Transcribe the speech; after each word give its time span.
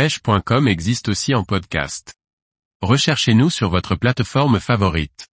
pêche.com 0.00 0.66
existe 0.66 1.10
aussi 1.10 1.34
en 1.34 1.44
podcast. 1.44 2.14
Recherchez-nous 2.80 3.50
sur 3.50 3.68
votre 3.68 3.96
plateforme 3.96 4.58
favorite. 4.58 5.28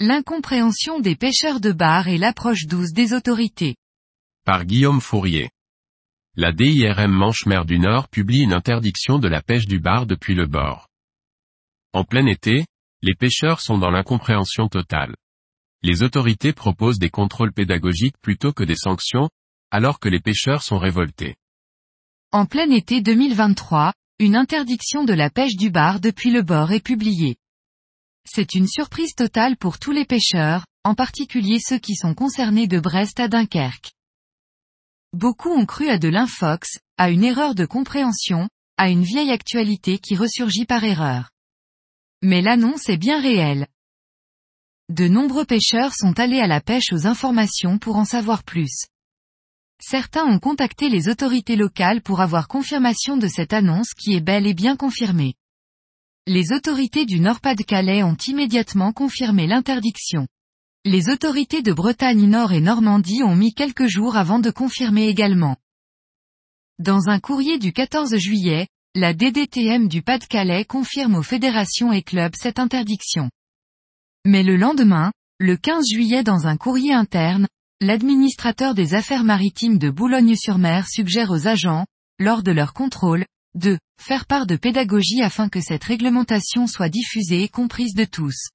L'incompréhension 0.00 1.00
des 1.00 1.16
pêcheurs 1.16 1.60
de 1.60 1.70
bar 1.70 2.08
et 2.08 2.16
l'approche 2.16 2.64
douce 2.64 2.94
des 2.94 3.12
autorités. 3.12 3.76
Par 4.46 4.64
Guillaume 4.64 5.02
Fourier. 5.02 5.50
La 6.34 6.50
DIRM 6.50 7.12
Manche-Mer 7.12 7.66
du 7.66 7.78
Nord 7.78 8.08
publie 8.08 8.40
une 8.40 8.54
interdiction 8.54 9.18
de 9.18 9.28
la 9.28 9.42
pêche 9.42 9.66
du 9.66 9.80
bar 9.80 10.06
depuis 10.06 10.34
le 10.34 10.46
bord. 10.46 10.88
En 11.92 12.04
plein 12.04 12.24
été, 12.24 12.64
les 13.02 13.14
pêcheurs 13.14 13.60
sont 13.60 13.76
dans 13.76 13.90
l'incompréhension 13.90 14.68
totale. 14.68 15.14
Les 15.82 16.02
autorités 16.02 16.54
proposent 16.54 16.98
des 16.98 17.10
contrôles 17.10 17.52
pédagogiques 17.52 18.16
plutôt 18.22 18.54
que 18.54 18.64
des 18.64 18.76
sanctions, 18.76 19.28
alors 19.70 20.00
que 20.00 20.08
les 20.08 20.20
pêcheurs 20.20 20.62
sont 20.62 20.78
révoltés. 20.78 21.36
En 22.32 22.46
plein 22.46 22.70
été 22.70 23.00
2023, 23.00 23.92
une 24.20 24.36
interdiction 24.36 25.02
de 25.02 25.12
la 25.12 25.30
pêche 25.30 25.56
du 25.56 25.68
bar 25.68 25.98
depuis 25.98 26.30
le 26.30 26.42
bord 26.42 26.70
est 26.70 26.78
publiée. 26.78 27.34
C'est 28.24 28.54
une 28.54 28.68
surprise 28.68 29.16
totale 29.16 29.56
pour 29.56 29.80
tous 29.80 29.90
les 29.90 30.04
pêcheurs, 30.04 30.64
en 30.84 30.94
particulier 30.94 31.58
ceux 31.58 31.80
qui 31.80 31.96
sont 31.96 32.14
concernés 32.14 32.68
de 32.68 32.78
Brest 32.78 33.18
à 33.18 33.26
Dunkerque. 33.26 33.90
Beaucoup 35.12 35.50
ont 35.50 35.66
cru 35.66 35.88
à 35.88 35.98
de 35.98 36.06
l'infox, 36.06 36.78
à 36.98 37.10
une 37.10 37.24
erreur 37.24 37.56
de 37.56 37.66
compréhension, 37.66 38.48
à 38.76 38.90
une 38.90 39.02
vieille 39.02 39.32
actualité 39.32 39.98
qui 39.98 40.14
ressurgit 40.14 40.66
par 40.66 40.84
erreur. 40.84 41.30
Mais 42.22 42.42
l'annonce 42.42 42.88
est 42.88 42.96
bien 42.96 43.20
réelle. 43.20 43.66
De 44.88 45.08
nombreux 45.08 45.46
pêcheurs 45.46 45.94
sont 45.94 46.16
allés 46.20 46.40
à 46.40 46.46
la 46.46 46.60
pêche 46.60 46.92
aux 46.92 47.08
informations 47.08 47.78
pour 47.78 47.96
en 47.96 48.04
savoir 48.04 48.44
plus. 48.44 48.86
Certains 49.80 50.24
ont 50.24 50.38
contacté 50.38 50.88
les 50.88 51.08
autorités 51.08 51.56
locales 51.56 52.02
pour 52.02 52.20
avoir 52.20 52.48
confirmation 52.48 53.16
de 53.16 53.26
cette 53.28 53.52
annonce 53.52 53.94
qui 53.94 54.14
est 54.14 54.20
bel 54.20 54.46
et 54.46 54.54
bien 54.54 54.76
confirmée. 54.76 55.34
Les 56.26 56.52
autorités 56.52 57.06
du 57.06 57.18
Nord-Pas-de-Calais 57.18 58.02
ont 58.02 58.16
immédiatement 58.26 58.92
confirmé 58.92 59.46
l'interdiction. 59.46 60.26
Les 60.84 61.08
autorités 61.08 61.62
de 61.62 61.72
Bretagne 61.72 62.26
Nord 62.26 62.52
et 62.52 62.60
Normandie 62.60 63.22
ont 63.22 63.34
mis 63.34 63.54
quelques 63.54 63.86
jours 63.86 64.16
avant 64.16 64.38
de 64.38 64.50
confirmer 64.50 65.08
également. 65.08 65.56
Dans 66.78 67.08
un 67.08 67.18
courrier 67.18 67.58
du 67.58 67.72
14 67.72 68.16
juillet, 68.16 68.68
la 68.94 69.14
DDTM 69.14 69.88
du 69.88 70.02
Pas-de-Calais 70.02 70.64
confirme 70.64 71.14
aux 71.14 71.22
fédérations 71.22 71.92
et 71.92 72.02
clubs 72.02 72.34
cette 72.36 72.58
interdiction. 72.58 73.30
Mais 74.26 74.42
le 74.42 74.56
lendemain, 74.56 75.12
le 75.38 75.56
15 75.56 75.84
juillet 75.90 76.22
dans 76.22 76.46
un 76.46 76.56
courrier 76.56 76.92
interne, 76.92 77.46
L'administrateur 77.82 78.74
des 78.74 78.92
affaires 78.92 79.24
maritimes 79.24 79.78
de 79.78 79.88
Boulogne-sur-Mer 79.88 80.86
suggère 80.86 81.30
aux 81.30 81.48
agents, 81.48 81.86
lors 82.18 82.42
de 82.42 82.52
leur 82.52 82.74
contrôle, 82.74 83.24
de 83.54 83.78
faire 83.98 84.26
part 84.26 84.46
de 84.46 84.56
pédagogie 84.56 85.22
afin 85.22 85.48
que 85.48 85.62
cette 85.62 85.84
réglementation 85.84 86.66
soit 86.66 86.90
diffusée 86.90 87.42
et 87.42 87.48
comprise 87.48 87.94
de 87.94 88.04
tous. 88.04 88.50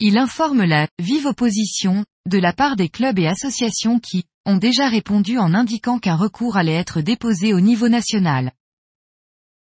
Il 0.00 0.18
informe 0.18 0.64
la 0.64 0.88
vive 0.98 1.26
opposition, 1.26 2.04
de 2.28 2.38
la 2.38 2.52
part 2.52 2.74
des 2.74 2.88
clubs 2.88 3.20
et 3.20 3.28
associations 3.28 4.00
qui, 4.00 4.24
ont 4.44 4.56
déjà 4.56 4.88
répondu 4.88 5.38
en 5.38 5.54
indiquant 5.54 6.00
qu'un 6.00 6.16
recours 6.16 6.56
allait 6.56 6.72
être 6.72 7.00
déposé 7.00 7.54
au 7.54 7.60
niveau 7.60 7.88
national. 7.88 8.50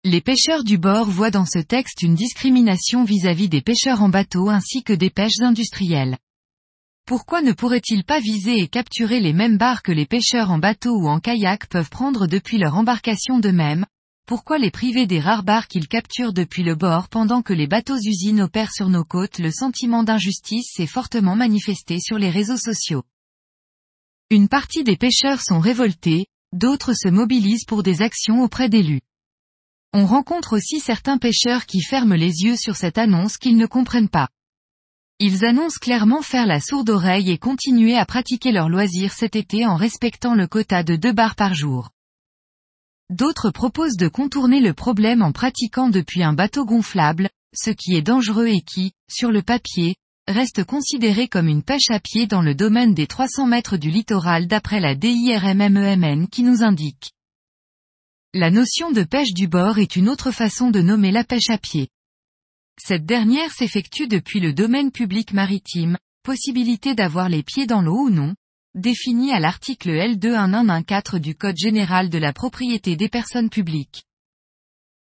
Les 0.04 0.20
pêcheurs 0.20 0.62
du 0.62 0.76
bord 0.76 1.08
voient 1.08 1.30
dans 1.30 1.46
ce 1.46 1.58
texte 1.58 2.02
une 2.02 2.14
discrimination 2.14 3.04
vis-à-vis 3.04 3.46
-vis 3.46 3.48
des 3.48 3.62
pêcheurs 3.62 4.02
en 4.02 4.10
bateau 4.10 4.50
ainsi 4.50 4.82
que 4.82 4.92
des 4.92 5.08
pêches 5.08 5.40
industrielles. 5.40 6.18
Pourquoi 7.08 7.40
ne 7.40 7.52
pourrait-il 7.52 8.04
pas 8.04 8.20
viser 8.20 8.58
et 8.58 8.68
capturer 8.68 9.18
les 9.18 9.32
mêmes 9.32 9.56
barres 9.56 9.82
que 9.82 9.92
les 9.92 10.04
pêcheurs 10.04 10.50
en 10.50 10.58
bateau 10.58 10.94
ou 10.94 11.08
en 11.08 11.20
kayak 11.20 11.66
peuvent 11.68 11.88
prendre 11.88 12.26
depuis 12.26 12.58
leur 12.58 12.76
embarcation 12.76 13.38
d'eux-mêmes? 13.38 13.86
Pourquoi 14.26 14.58
les 14.58 14.70
priver 14.70 15.06
des 15.06 15.18
rares 15.18 15.42
barres 15.42 15.68
qu'ils 15.68 15.88
capturent 15.88 16.34
depuis 16.34 16.62
le 16.62 16.74
bord 16.74 17.08
pendant 17.08 17.40
que 17.40 17.54
les 17.54 17.66
bateaux-usines 17.66 18.42
opèrent 18.42 18.74
sur 18.74 18.90
nos 18.90 19.04
côtes? 19.04 19.38
Le 19.38 19.50
sentiment 19.50 20.02
d'injustice 20.02 20.70
s'est 20.70 20.86
fortement 20.86 21.34
manifesté 21.34 21.98
sur 21.98 22.18
les 22.18 22.28
réseaux 22.28 22.58
sociaux. 22.58 23.04
Une 24.28 24.50
partie 24.50 24.84
des 24.84 24.98
pêcheurs 24.98 25.40
sont 25.40 25.60
révoltés, 25.60 26.26
d'autres 26.52 26.92
se 26.92 27.08
mobilisent 27.08 27.64
pour 27.64 27.82
des 27.82 28.02
actions 28.02 28.42
auprès 28.42 28.68
d'élus. 28.68 29.00
On 29.94 30.04
rencontre 30.04 30.58
aussi 30.58 30.78
certains 30.78 31.16
pêcheurs 31.16 31.64
qui 31.64 31.80
ferment 31.80 32.16
les 32.16 32.42
yeux 32.42 32.56
sur 32.56 32.76
cette 32.76 32.98
annonce 32.98 33.38
qu'ils 33.38 33.56
ne 33.56 33.64
comprennent 33.64 34.10
pas. 34.10 34.28
Ils 35.20 35.44
annoncent 35.44 35.80
clairement 35.80 36.22
faire 36.22 36.46
la 36.46 36.60
sourde 36.60 36.90
oreille 36.90 37.32
et 37.32 37.38
continuer 37.38 37.96
à 37.96 38.06
pratiquer 38.06 38.52
leur 38.52 38.68
loisir 38.68 39.12
cet 39.12 39.34
été 39.34 39.66
en 39.66 39.74
respectant 39.74 40.36
le 40.36 40.46
quota 40.46 40.84
de 40.84 40.94
deux 40.94 41.12
bars 41.12 41.34
par 41.34 41.54
jour. 41.54 41.90
D'autres 43.10 43.50
proposent 43.50 43.96
de 43.96 44.06
contourner 44.06 44.60
le 44.60 44.74
problème 44.74 45.22
en 45.22 45.32
pratiquant 45.32 45.88
depuis 45.88 46.22
un 46.22 46.34
bateau 46.34 46.64
gonflable, 46.64 47.30
ce 47.52 47.70
qui 47.70 47.96
est 47.96 48.02
dangereux 48.02 48.46
et 48.46 48.60
qui, 48.60 48.92
sur 49.10 49.32
le 49.32 49.42
papier, 49.42 49.96
reste 50.28 50.62
considéré 50.62 51.26
comme 51.26 51.48
une 51.48 51.64
pêche 51.64 51.90
à 51.90 51.98
pied 51.98 52.28
dans 52.28 52.42
le 52.42 52.54
domaine 52.54 52.94
des 52.94 53.08
300 53.08 53.46
mètres 53.46 53.76
du 53.76 53.90
littoral 53.90 54.46
d'après 54.46 54.78
la 54.78 54.94
DIRMMEMN 54.94 56.28
qui 56.28 56.44
nous 56.44 56.62
indique. 56.62 57.10
La 58.34 58.52
notion 58.52 58.92
de 58.92 59.02
pêche 59.02 59.32
du 59.32 59.48
bord 59.48 59.78
est 59.78 59.96
une 59.96 60.08
autre 60.08 60.30
façon 60.30 60.70
de 60.70 60.80
nommer 60.80 61.10
la 61.10 61.24
pêche 61.24 61.50
à 61.50 61.58
pied. 61.58 61.88
Cette 62.78 63.04
dernière 63.04 63.52
s'effectue 63.52 64.06
depuis 64.06 64.40
le 64.40 64.52
domaine 64.52 64.92
public 64.92 65.32
maritime, 65.32 65.98
possibilité 66.22 66.94
d'avoir 66.94 67.28
les 67.28 67.42
pieds 67.42 67.66
dans 67.66 67.82
l'eau 67.82 68.04
ou 68.04 68.10
non, 68.10 68.34
définie 68.74 69.32
à 69.32 69.40
l'article 69.40 69.90
L21114 69.90 71.18
du 71.18 71.34
Code 71.34 71.56
général 71.56 72.08
de 72.08 72.18
la 72.18 72.32
propriété 72.32 72.96
des 72.96 73.08
personnes 73.08 73.50
publiques. 73.50 74.04